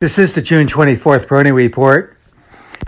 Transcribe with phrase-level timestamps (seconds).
[0.00, 2.16] This is the June 24th Peroni Report.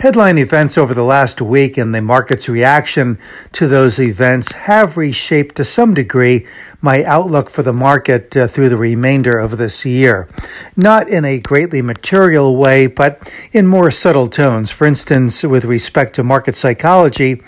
[0.03, 3.21] Headline events over the last week and the market's reaction
[3.53, 6.45] to those events have reshaped to some degree
[6.81, 10.29] my outlook for the market uh, through the remainder of this year.
[10.77, 14.73] Not in a greatly material way, but in more subtle tones.
[14.73, 17.41] For instance, with respect to market psychology,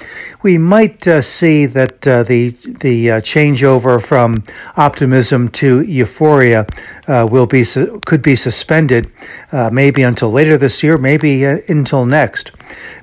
[0.42, 4.44] we might uh, see that uh, the the uh, changeover from
[4.76, 6.66] optimism to euphoria
[7.08, 7.64] uh, will be
[8.04, 9.10] could be suspended,
[9.50, 12.43] uh, maybe until later this year, maybe until next.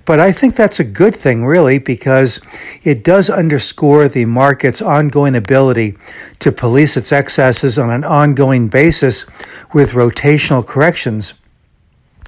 [0.05, 2.41] But I think that's a good thing, really, because
[2.83, 5.97] it does underscore the market's ongoing ability
[6.39, 9.25] to police its excesses on an ongoing basis
[9.73, 11.33] with rotational corrections.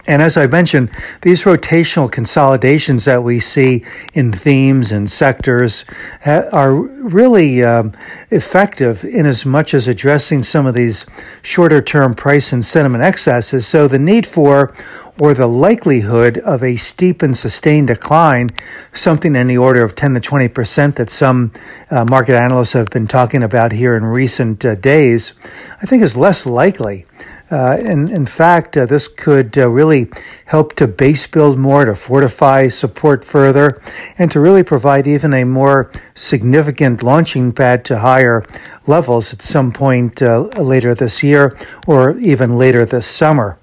[0.06, 0.90] And as I mentioned,
[1.22, 5.86] these rotational consolidations that we see in themes and sectors
[6.26, 7.94] are really um,
[8.30, 11.06] effective in as much as addressing some of these
[11.42, 13.66] shorter term price and sentiment excesses.
[13.66, 14.76] So the need for
[15.20, 18.50] or the likelihood of a steep and sustained decline,
[18.94, 21.52] something in the order of 10 to 20 percent that some
[21.90, 25.34] uh, market analysts have been talking about here in recent uh, days,
[25.82, 27.06] I think is less likely.
[27.52, 30.10] Uh, in, in fact, uh, this could uh, really
[30.46, 33.80] help to base build more, to fortify support further,
[34.18, 38.44] and to really provide even a more significant launching pad to higher
[38.88, 41.56] levels at some point uh, later this year
[41.86, 43.60] or even later this summer.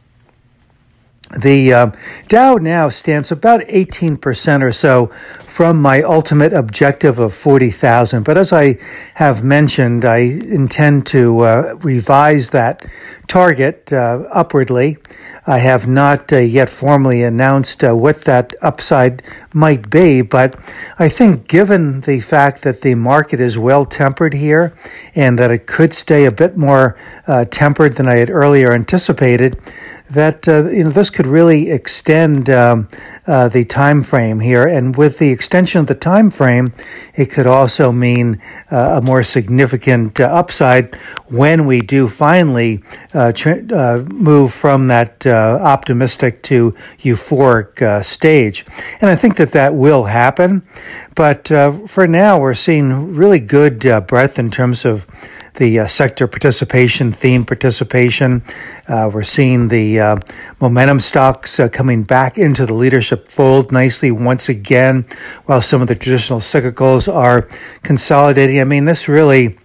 [1.39, 1.91] The uh,
[2.27, 5.11] Dow now stands about 18% or so
[5.47, 8.25] from my ultimate objective of 40,000.
[8.25, 8.79] But as I
[9.15, 12.85] have mentioned, I intend to uh, revise that
[13.29, 14.97] target uh, upwardly.
[15.47, 20.57] I have not uh, yet formally announced uh, what that upside might be, but
[20.99, 24.75] I think given the fact that the market is well tempered here
[25.15, 29.57] and that it could stay a bit more uh, tempered than I had earlier anticipated,
[30.11, 32.89] that uh, you know this could really extend um,
[33.27, 36.73] uh, the time frame here, and with the extension of the time frame,
[37.15, 40.95] it could also mean uh, a more significant uh, upside
[41.29, 42.83] when we do finally
[43.15, 48.67] uh, uh, move from that optimistic to euphoric stage.
[49.01, 50.67] And I think that that will happen,
[51.15, 55.07] but for now, we're seeing really good breadth in terms of
[55.55, 58.43] the uh, sector participation, theme participation.
[58.89, 60.17] Uh, we're seeing the uh,
[60.61, 65.05] momentum stocks uh, coming back into the leadership fold nicely once again,
[65.47, 67.49] while some of the traditional cyclicals are
[67.83, 68.61] consolidating.
[68.61, 69.59] I mean, this really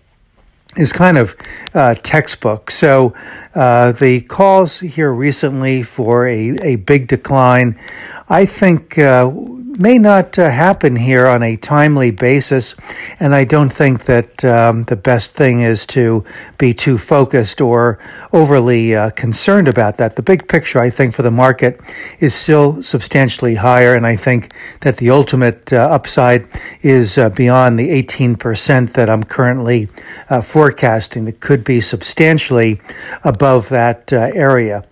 [0.78, 1.36] is kind of
[1.74, 2.70] uh, textbook.
[2.70, 3.14] So
[3.54, 7.80] uh, the calls here recently for a, a big decline,
[8.28, 9.32] I think uh,
[9.78, 12.76] may not uh, happen here on a timely basis,
[13.20, 16.24] and I don't think that um, the best thing is to
[16.58, 18.00] be too focused or
[18.32, 20.16] overly uh, concerned about that.
[20.16, 21.80] The big picture, I think, for the market
[22.20, 26.48] is still substantially higher, and I think that the ultimate uh, upside
[26.82, 29.90] is uh, beyond the 18% that I'm currently
[30.30, 31.28] uh, forecasting.
[31.28, 32.80] It could be substantially
[33.24, 34.84] above that uh, area.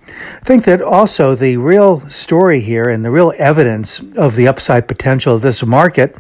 [0.41, 4.72] I think that also the real story here and the real evidence of the upside
[4.81, 6.16] potential of this market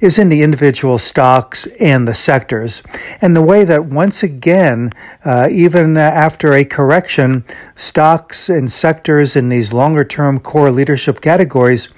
[0.00, 2.82] is in the individual stocks and the sectors.
[3.20, 4.92] And the way that once again,
[5.24, 7.44] uh, even after a correction,
[7.76, 11.88] stocks and sectors in these longer term core leadership categories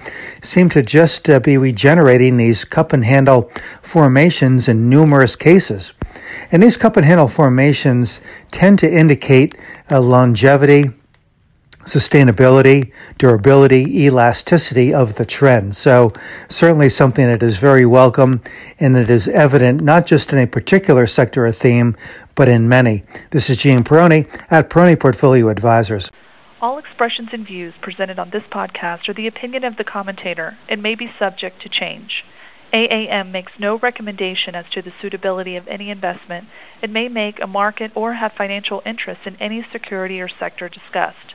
[0.43, 3.51] seem to just uh, be regenerating these cup and handle
[3.83, 5.93] formations in numerous cases.
[6.53, 8.21] And these cup and handle formations
[8.51, 9.55] tend to indicate
[9.89, 10.91] a longevity
[11.91, 15.75] sustainability, durability, elasticity of the trend.
[15.77, 16.13] So
[16.49, 18.43] certainly something that is very welcome
[18.79, 21.97] and that is evident not just in a particular sector or theme,
[22.37, 23.03] but in many.
[23.31, 26.11] This is Gene Peroni at Peroni Portfolio Advisors.
[26.63, 30.83] All expressions and views presented on this podcast are the opinion of the commentator and
[30.83, 32.25] may be subject to change.
[32.73, 36.47] AAM makes no recommendation as to the suitability of any investment.
[36.83, 41.35] It may make a market or have financial interest in any security or sector discussed.